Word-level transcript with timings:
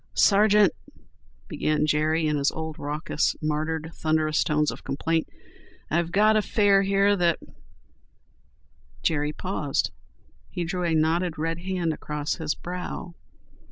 "Sargeant," 0.15 0.73
began 1.47 1.85
Jerry 1.85 2.25
in 2.25 2.35
his 2.35 2.49
old 2.49 2.79
raucous, 2.79 3.35
martyred, 3.39 3.91
thunderous 3.93 4.43
tones 4.43 4.71
of 4.71 4.83
complaint. 4.83 5.27
"I've 5.91 6.11
got 6.11 6.35
a 6.35 6.41
fare 6.41 6.81
here 6.81 7.15
that—" 7.15 7.37
Jerry 9.03 9.31
paused. 9.31 9.91
He 10.49 10.63
drew 10.63 10.85
a 10.85 10.95
knotted, 10.95 11.37
red 11.37 11.59
hand 11.59 11.93
across 11.93 12.37
his 12.37 12.55
brow. 12.55 13.13